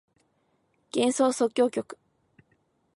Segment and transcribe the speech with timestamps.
[0.95, 1.83] 幻想即興曲